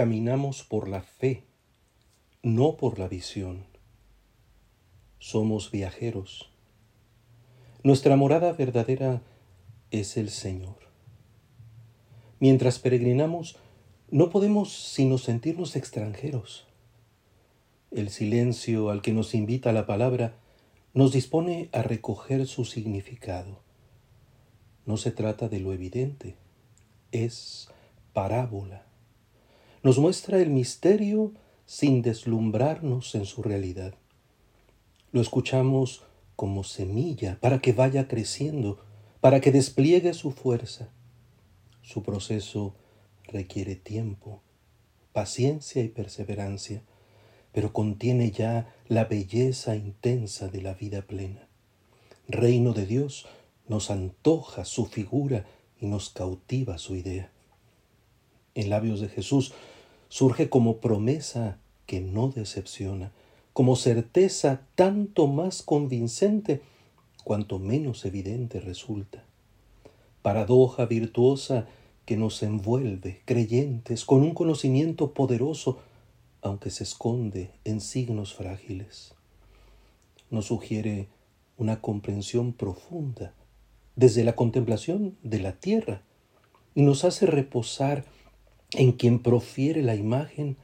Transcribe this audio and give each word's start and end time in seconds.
Caminamos 0.00 0.62
por 0.62 0.88
la 0.88 1.02
fe, 1.02 1.44
no 2.42 2.78
por 2.78 2.98
la 2.98 3.06
visión. 3.06 3.66
Somos 5.18 5.70
viajeros. 5.70 6.50
Nuestra 7.82 8.16
morada 8.16 8.54
verdadera 8.54 9.20
es 9.90 10.16
el 10.16 10.30
Señor. 10.30 10.78
Mientras 12.38 12.78
peregrinamos, 12.78 13.58
no 14.10 14.30
podemos 14.30 14.72
sino 14.72 15.18
sentirnos 15.18 15.76
extranjeros. 15.76 16.66
El 17.90 18.08
silencio 18.08 18.88
al 18.88 19.02
que 19.02 19.12
nos 19.12 19.34
invita 19.34 19.70
la 19.70 19.84
palabra 19.84 20.32
nos 20.94 21.12
dispone 21.12 21.68
a 21.72 21.82
recoger 21.82 22.46
su 22.46 22.64
significado. 22.64 23.60
No 24.86 24.96
se 24.96 25.10
trata 25.10 25.50
de 25.50 25.60
lo 25.60 25.74
evidente, 25.74 26.36
es 27.12 27.68
parábola 28.14 28.86
nos 29.82 29.98
muestra 29.98 30.40
el 30.40 30.50
misterio 30.50 31.32
sin 31.66 32.02
deslumbrarnos 32.02 33.14
en 33.14 33.24
su 33.24 33.42
realidad. 33.42 33.94
Lo 35.12 35.20
escuchamos 35.20 36.02
como 36.36 36.64
semilla 36.64 37.38
para 37.40 37.60
que 37.60 37.72
vaya 37.72 38.08
creciendo, 38.08 38.80
para 39.20 39.40
que 39.40 39.52
despliegue 39.52 40.14
su 40.14 40.32
fuerza. 40.32 40.88
Su 41.82 42.02
proceso 42.02 42.74
requiere 43.24 43.76
tiempo, 43.76 44.42
paciencia 45.12 45.82
y 45.82 45.88
perseverancia, 45.88 46.82
pero 47.52 47.72
contiene 47.72 48.30
ya 48.30 48.74
la 48.88 49.04
belleza 49.04 49.76
intensa 49.76 50.48
de 50.48 50.62
la 50.62 50.74
vida 50.74 51.02
plena. 51.02 51.48
Reino 52.28 52.72
de 52.72 52.86
Dios 52.86 53.26
nos 53.66 53.90
antoja 53.90 54.64
su 54.64 54.86
figura 54.86 55.46
y 55.80 55.86
nos 55.86 56.10
cautiva 56.10 56.78
su 56.78 56.94
idea. 56.94 57.32
En 58.54 58.70
labios 58.70 59.00
de 59.00 59.08
Jesús 59.08 59.52
surge 60.08 60.48
como 60.48 60.78
promesa 60.78 61.58
que 61.86 62.00
no 62.00 62.28
decepciona, 62.28 63.12
como 63.52 63.76
certeza 63.76 64.62
tanto 64.74 65.26
más 65.26 65.62
convincente 65.62 66.62
cuanto 67.24 67.58
menos 67.58 68.04
evidente 68.04 68.60
resulta. 68.60 69.24
Paradoja 70.22 70.86
virtuosa 70.86 71.66
que 72.04 72.16
nos 72.16 72.42
envuelve, 72.42 73.22
creyentes, 73.24 74.04
con 74.04 74.22
un 74.22 74.34
conocimiento 74.34 75.12
poderoso, 75.12 75.78
aunque 76.42 76.70
se 76.70 76.84
esconde 76.84 77.50
en 77.64 77.80
signos 77.80 78.34
frágiles. 78.34 79.14
Nos 80.30 80.46
sugiere 80.46 81.08
una 81.56 81.80
comprensión 81.80 82.52
profunda 82.52 83.34
desde 83.94 84.24
la 84.24 84.34
contemplación 84.34 85.16
de 85.22 85.40
la 85.40 85.52
tierra 85.52 86.02
y 86.74 86.82
nos 86.82 87.04
hace 87.04 87.26
reposar 87.26 88.04
en 88.72 88.92
quien 88.92 89.20
profiere 89.20 89.82
la 89.82 89.96
imagen 89.96 90.56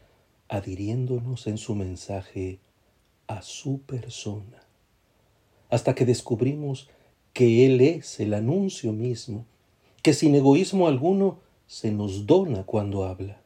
adhiriéndonos 0.48 1.46
en 1.46 1.58
su 1.58 1.74
mensaje 1.74 2.60
a 3.26 3.42
su 3.42 3.80
persona, 3.80 4.62
hasta 5.68 5.94
que 5.94 6.06
descubrimos 6.06 6.88
que 7.32 7.66
Él 7.66 7.80
es 7.80 8.20
el 8.20 8.34
anuncio 8.34 8.92
mismo, 8.92 9.44
que 10.02 10.14
sin 10.14 10.34
egoísmo 10.34 10.86
alguno 10.86 11.40
se 11.66 11.90
nos 11.90 12.27
dona 12.27 12.62
cuando 12.62 13.04
habla, 13.04 13.42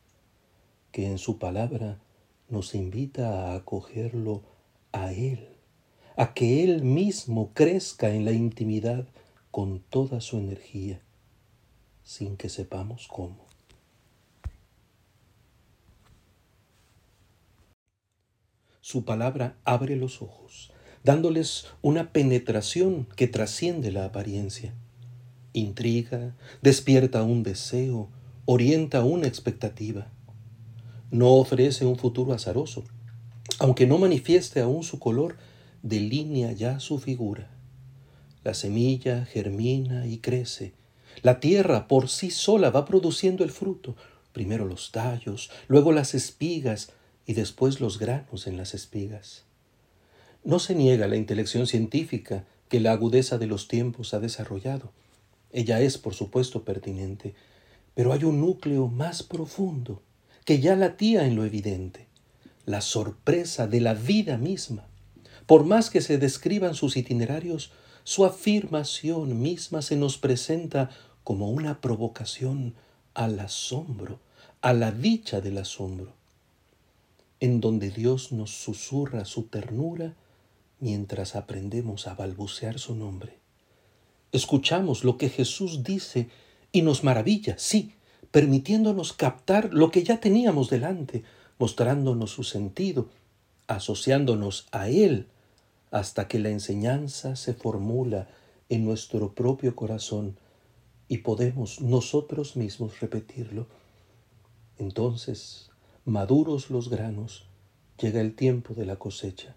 que 0.92 1.06
en 1.06 1.18
su 1.18 1.38
palabra 1.38 1.98
nos 2.50 2.74
invita 2.74 3.52
a 3.52 3.54
acogerlo 3.54 4.42
a 4.92 5.12
Él, 5.12 5.48
a 6.16 6.34
que 6.34 6.62
Él 6.62 6.82
mismo 6.82 7.50
crezca 7.54 8.14
en 8.14 8.26
la 8.26 8.32
intimidad 8.32 9.06
con 9.50 9.80
toda 9.80 10.20
su 10.20 10.36
energía, 10.36 11.00
sin 12.04 12.36
que 12.36 12.50
sepamos 12.50 13.08
cómo. 13.08 13.49
Su 18.82 19.04
palabra 19.04 19.56
abre 19.64 19.94
los 19.94 20.22
ojos, 20.22 20.72
dándoles 21.04 21.66
una 21.82 22.12
penetración 22.12 23.06
que 23.14 23.28
trasciende 23.28 23.92
la 23.92 24.06
apariencia. 24.06 24.72
Intriga, 25.52 26.34
despierta 26.62 27.22
un 27.22 27.42
deseo, 27.42 28.08
orienta 28.46 29.04
una 29.04 29.26
expectativa. 29.26 30.10
No 31.10 31.34
ofrece 31.34 31.84
un 31.84 31.98
futuro 31.98 32.32
azaroso, 32.32 32.84
aunque 33.58 33.86
no 33.86 33.98
manifieste 33.98 34.60
aún 34.60 34.82
su 34.82 34.98
color, 34.98 35.36
delinea 35.82 36.52
ya 36.52 36.80
su 36.80 36.98
figura. 36.98 37.50
La 38.44 38.54
semilla 38.54 39.26
germina 39.26 40.06
y 40.06 40.18
crece. 40.18 40.72
La 41.20 41.38
tierra 41.38 41.86
por 41.86 42.08
sí 42.08 42.30
sola 42.30 42.70
va 42.70 42.86
produciendo 42.86 43.44
el 43.44 43.50
fruto, 43.50 43.94
primero 44.32 44.64
los 44.64 44.90
tallos, 44.90 45.50
luego 45.68 45.92
las 45.92 46.14
espigas, 46.14 46.92
y 47.26 47.34
después 47.34 47.80
los 47.80 47.98
granos 47.98 48.46
en 48.46 48.56
las 48.56 48.74
espigas. 48.74 49.44
No 50.42 50.58
se 50.58 50.74
niega 50.74 51.06
la 51.06 51.16
intelección 51.16 51.66
científica 51.66 52.44
que 52.68 52.80
la 52.80 52.92
agudeza 52.92 53.36
de 53.36 53.46
los 53.46 53.68
tiempos 53.68 54.14
ha 54.14 54.20
desarrollado. 54.20 54.92
Ella 55.52 55.80
es, 55.80 55.98
por 55.98 56.14
supuesto, 56.14 56.64
pertinente, 56.64 57.34
pero 57.94 58.12
hay 58.12 58.24
un 58.24 58.40
núcleo 58.40 58.88
más 58.88 59.22
profundo 59.22 60.02
que 60.44 60.60
ya 60.60 60.76
latía 60.76 61.26
en 61.26 61.36
lo 61.36 61.44
evidente, 61.44 62.06
la 62.64 62.80
sorpresa 62.80 63.66
de 63.66 63.80
la 63.80 63.94
vida 63.94 64.38
misma. 64.38 64.86
Por 65.46 65.64
más 65.64 65.90
que 65.90 66.00
se 66.00 66.16
describan 66.16 66.74
sus 66.74 66.96
itinerarios, 66.96 67.72
su 68.04 68.24
afirmación 68.24 69.42
misma 69.42 69.82
se 69.82 69.96
nos 69.96 70.16
presenta 70.16 70.90
como 71.22 71.50
una 71.50 71.80
provocación 71.80 72.74
al 73.12 73.38
asombro, 73.40 74.20
a 74.62 74.72
la 74.72 74.90
dicha 74.90 75.40
del 75.40 75.58
asombro 75.58 76.19
en 77.40 77.60
donde 77.60 77.90
Dios 77.90 78.32
nos 78.32 78.50
susurra 78.50 79.24
su 79.24 79.44
ternura 79.44 80.14
mientras 80.78 81.36
aprendemos 81.36 82.06
a 82.06 82.14
balbucear 82.14 82.78
su 82.78 82.94
nombre. 82.94 83.38
Escuchamos 84.32 85.04
lo 85.04 85.16
que 85.16 85.28
Jesús 85.28 85.82
dice 85.82 86.28
y 86.70 86.82
nos 86.82 87.02
maravilla, 87.02 87.56
sí, 87.58 87.94
permitiéndonos 88.30 89.12
captar 89.12 89.72
lo 89.72 89.90
que 89.90 90.04
ya 90.04 90.20
teníamos 90.20 90.70
delante, 90.70 91.24
mostrándonos 91.58 92.30
su 92.30 92.44
sentido, 92.44 93.08
asociándonos 93.66 94.68
a 94.70 94.88
Él, 94.88 95.26
hasta 95.90 96.28
que 96.28 96.38
la 96.38 96.50
enseñanza 96.50 97.34
se 97.36 97.54
formula 97.54 98.28
en 98.68 98.84
nuestro 98.84 99.34
propio 99.34 99.74
corazón 99.74 100.36
y 101.08 101.18
podemos 101.18 101.80
nosotros 101.80 102.54
mismos 102.54 103.00
repetirlo. 103.00 103.66
Entonces 104.78 105.69
maduros 106.10 106.70
los 106.70 106.90
granos, 106.90 107.46
llega 107.96 108.20
el 108.20 108.34
tiempo 108.34 108.74
de 108.74 108.84
la 108.84 108.96
cosecha, 108.96 109.54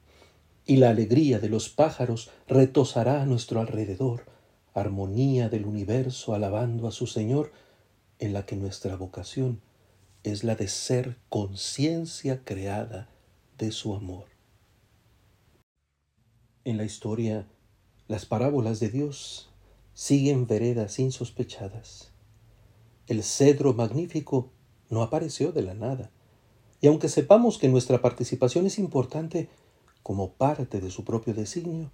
y 0.65 0.77
la 0.77 0.91
alegría 0.91 1.39
de 1.39 1.49
los 1.49 1.67
pájaros 1.67 2.29
retosará 2.47 3.23
a 3.23 3.25
nuestro 3.25 3.59
alrededor, 3.59 4.25
armonía 4.75 5.49
del 5.49 5.65
universo 5.65 6.35
alabando 6.35 6.87
a 6.87 6.91
su 6.91 7.07
Señor, 7.07 7.51
en 8.19 8.33
la 8.33 8.45
que 8.45 8.55
nuestra 8.55 8.95
vocación 8.95 9.61
es 10.23 10.43
la 10.43 10.55
de 10.55 10.67
ser 10.67 11.17
conciencia 11.27 12.43
creada 12.45 13.09
de 13.57 13.71
su 13.71 13.95
amor. 13.95 14.25
En 16.65 16.77
la 16.77 16.85
historia, 16.85 17.47
las 18.07 18.27
parábolas 18.27 18.79
de 18.79 18.89
Dios 18.89 19.49
siguen 19.95 20.45
veredas 20.45 20.99
insospechadas. 20.99 22.11
El 23.07 23.23
cedro 23.23 23.73
magnífico 23.73 24.51
no 24.91 25.01
apareció 25.01 25.51
de 25.51 25.63
la 25.63 25.73
nada 25.73 26.11
y 26.83 26.87
aunque 26.87 27.07
sepamos 27.07 27.57
que 27.57 27.69
nuestra 27.69 28.01
participación 28.01 28.65
es 28.65 28.77
importante 28.77 29.47
como 30.03 30.31
parte 30.31 30.81
de 30.81 30.91
su 30.91 31.05
propio 31.05 31.33
designio, 31.33 31.89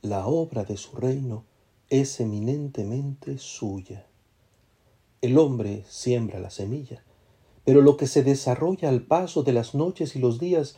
la 0.00 0.28
obra 0.28 0.62
de 0.62 0.76
su 0.76 0.94
reino 0.94 1.42
es 1.90 2.20
eminentemente 2.20 3.38
suya. 3.38 4.06
El 5.22 5.38
hombre 5.38 5.82
siembra 5.88 6.38
la 6.38 6.50
semilla, 6.50 7.02
pero 7.64 7.80
lo 7.82 7.96
que 7.96 8.06
se 8.06 8.22
desarrolla 8.22 8.88
al 8.88 9.02
paso 9.02 9.42
de 9.42 9.52
las 9.52 9.74
noches 9.74 10.14
y 10.14 10.20
los 10.20 10.38
días 10.38 10.76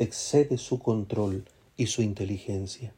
excede 0.00 0.58
su 0.58 0.80
control 0.80 1.44
y 1.76 1.86
su 1.86 2.02
inteligencia. 2.02 2.92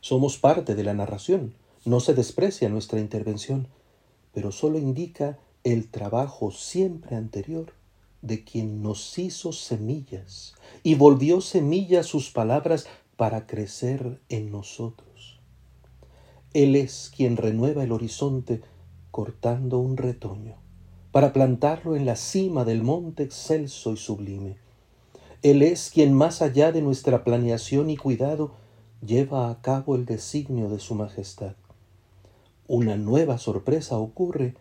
Somos 0.00 0.38
parte 0.38 0.74
de 0.74 0.84
la 0.84 0.94
narración, 0.94 1.52
no 1.84 2.00
se 2.00 2.14
desprecia 2.14 2.70
nuestra 2.70 2.98
intervención, 2.98 3.68
pero 4.32 4.52
solo 4.52 4.78
indica 4.78 5.38
el 5.64 5.90
trabajo 5.90 6.50
siempre 6.50 7.14
anterior 7.14 7.76
de 8.22 8.44
quien 8.44 8.82
nos 8.82 9.18
hizo 9.18 9.52
semillas 9.52 10.54
y 10.82 10.94
volvió 10.94 11.40
semillas 11.40 12.06
sus 12.06 12.30
palabras 12.30 12.86
para 13.16 13.46
crecer 13.46 14.20
en 14.28 14.50
nosotros. 14.50 15.38
Él 16.54 16.76
es 16.76 17.12
quien 17.14 17.36
renueva 17.36 17.84
el 17.84 17.92
horizonte 17.92 18.62
cortando 19.10 19.78
un 19.78 19.96
retoño 19.96 20.56
para 21.12 21.32
plantarlo 21.32 21.96
en 21.96 22.06
la 22.06 22.16
cima 22.16 22.64
del 22.64 22.82
monte 22.82 23.22
excelso 23.22 23.92
y 23.92 23.96
sublime. 23.96 24.56
Él 25.42 25.62
es 25.62 25.90
quien 25.90 26.14
más 26.14 26.42
allá 26.42 26.72
de 26.72 26.82
nuestra 26.82 27.24
planeación 27.24 27.90
y 27.90 27.96
cuidado 27.96 28.52
lleva 29.04 29.50
a 29.50 29.60
cabo 29.60 29.94
el 29.94 30.04
designio 30.04 30.68
de 30.68 30.80
su 30.80 30.94
majestad. 30.94 31.54
Una 32.66 32.96
nueva 32.96 33.38
sorpresa 33.38 33.98
ocurre 33.98 34.54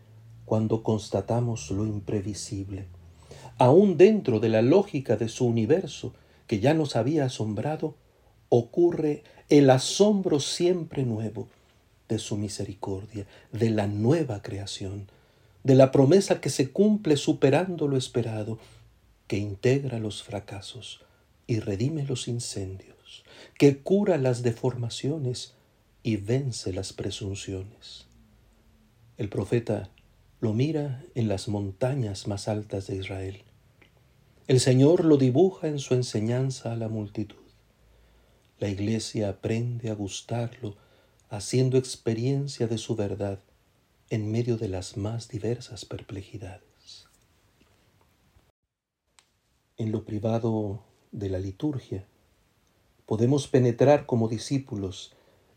cuando 0.45 0.83
constatamos 0.83 1.71
lo 1.71 1.85
imprevisible 1.85 2.87
aún 3.57 3.97
dentro 3.97 4.39
de 4.39 4.49
la 4.49 4.61
lógica 4.61 5.15
de 5.15 5.29
su 5.29 5.45
universo 5.45 6.13
que 6.47 6.59
ya 6.59 6.73
nos 6.73 6.95
había 6.95 7.25
asombrado, 7.25 7.95
ocurre 8.49 9.23
el 9.49 9.69
asombro 9.69 10.39
siempre 10.39 11.03
nuevo 11.03 11.47
de 12.07 12.19
su 12.19 12.37
misericordia, 12.37 13.25
de 13.51 13.69
la 13.69 13.87
nueva 13.87 14.41
creación, 14.41 15.07
de 15.63 15.75
la 15.75 15.91
promesa 15.91 16.39
que 16.39 16.49
se 16.49 16.71
cumple 16.71 17.17
superando 17.17 17.87
lo 17.87 17.97
esperado, 17.97 18.59
que 19.27 19.37
integra 19.37 19.99
los 19.99 20.23
fracasos 20.23 21.01
y 21.47 21.59
redime 21.59 22.03
los 22.03 22.27
incendios, 22.27 23.25
que 23.57 23.79
cura 23.79 24.17
las 24.17 24.43
deformaciones 24.43 25.53
y 26.03 26.15
vence 26.15 26.71
las 26.71 26.93
presunciones. 26.93 28.05
El 29.17 29.29
profeta 29.29 29.89
lo 30.39 30.53
mira 30.53 31.03
en 31.15 31.27
las 31.27 31.47
montañas 31.47 32.27
más 32.27 32.47
altas 32.47 32.87
de 32.87 32.97
Israel. 32.97 33.43
El 34.47 34.61
Señor 34.61 35.03
lo 35.03 35.17
dibuja 35.17 35.67
en 35.67 35.77
su 35.77 35.93
enseñanza 35.93 36.71
a 36.71 36.77
la 36.77 36.87
multitud. 36.87 37.43
La 38.59 38.69
iglesia 38.69 39.27
aprende 39.27 39.89
a 39.89 39.93
gustarlo 39.93 40.77
haciendo 41.27 41.77
experiencia 41.77 42.65
de 42.67 42.77
su 42.77 42.95
verdad 42.95 43.41
en 44.09 44.31
medio 44.31 44.55
de 44.55 44.69
las 44.69 44.95
más 44.95 45.27
diversas 45.27 45.83
perplejidades. 45.83 47.09
En 49.75 49.91
lo 49.91 50.05
privado 50.05 50.81
de 51.11 51.29
la 51.29 51.39
liturgia, 51.39 52.07
podemos 53.05 53.49
penetrar 53.49 54.05
como 54.05 54.29
discípulos 54.29 55.13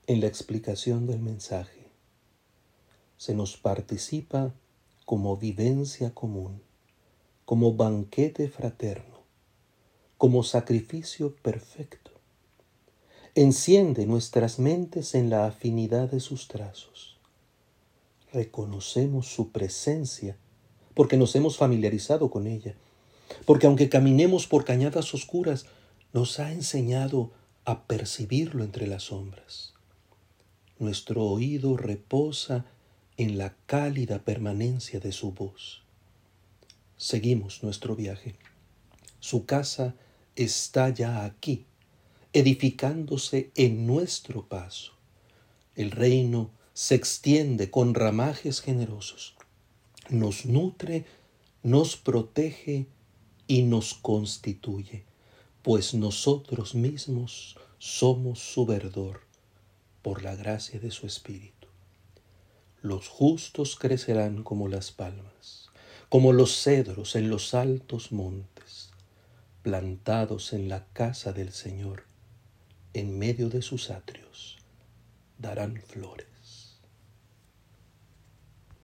en 0.08 0.20
la 0.20 0.26
explicación 0.26 1.06
del 1.06 1.20
mensaje. 1.20 1.92
Se 3.18 3.36
nos 3.36 3.56
participa 3.56 4.52
como 5.04 5.36
vivencia 5.36 6.12
común, 6.12 6.60
como 7.50 7.74
banquete 7.74 8.46
fraterno, 8.46 9.24
como 10.18 10.44
sacrificio 10.44 11.34
perfecto. 11.42 12.12
Enciende 13.34 14.06
nuestras 14.06 14.60
mentes 14.60 15.16
en 15.16 15.30
la 15.30 15.46
afinidad 15.48 16.08
de 16.08 16.20
sus 16.20 16.46
trazos 16.46 17.18
reconocemos 18.32 19.26
su 19.26 19.50
presencia 19.50 20.36
porque 20.94 21.16
nos 21.16 21.34
hemos 21.34 21.56
familiarizado 21.56 22.30
con 22.30 22.46
ella, 22.46 22.76
porque 23.46 23.66
aunque 23.66 23.88
caminemos 23.88 24.46
por 24.46 24.64
cañadas 24.64 25.12
oscuras, 25.12 25.66
nos 26.12 26.38
ha 26.38 26.52
enseñado 26.52 27.32
a 27.64 27.82
percibirlo 27.88 28.62
entre 28.62 28.86
las 28.86 29.02
sombras. 29.02 29.74
Nuestro 30.78 31.24
oído 31.24 31.76
reposa 31.76 32.64
en 33.16 33.38
la 33.38 33.56
cálida 33.66 34.20
permanencia 34.20 35.00
de 35.00 35.10
su 35.10 35.32
voz. 35.32 35.82
Seguimos 37.02 37.62
nuestro 37.62 37.96
viaje. 37.96 38.34
Su 39.20 39.46
casa 39.46 39.94
está 40.36 40.90
ya 40.90 41.24
aquí, 41.24 41.64
edificándose 42.34 43.52
en 43.54 43.86
nuestro 43.86 44.46
paso. 44.46 44.92
El 45.76 45.92
reino 45.92 46.50
se 46.74 46.96
extiende 46.96 47.70
con 47.70 47.94
ramajes 47.94 48.60
generosos, 48.60 49.34
nos 50.10 50.44
nutre, 50.44 51.06
nos 51.62 51.96
protege 51.96 52.86
y 53.46 53.62
nos 53.62 53.94
constituye, 53.94 55.06
pues 55.62 55.94
nosotros 55.94 56.74
mismos 56.74 57.56
somos 57.78 58.40
su 58.40 58.66
verdor 58.66 59.22
por 60.02 60.22
la 60.22 60.36
gracia 60.36 60.78
de 60.78 60.90
su 60.90 61.06
Espíritu. 61.06 61.66
Los 62.82 63.08
justos 63.08 63.76
crecerán 63.76 64.42
como 64.42 64.68
las 64.68 64.92
palmas, 64.92 65.69
como 66.10 66.32
los 66.32 66.60
cedros 66.60 67.14
en 67.14 67.30
los 67.30 67.54
altos 67.54 68.10
montes, 68.10 68.90
plantados 69.62 70.52
en 70.52 70.68
la 70.68 70.84
casa 70.92 71.32
del 71.32 71.52
Señor, 71.52 72.02
en 72.94 73.16
medio 73.16 73.48
de 73.48 73.62
sus 73.62 73.90
atrios, 73.90 74.58
darán 75.38 75.80
flores. 75.86 76.26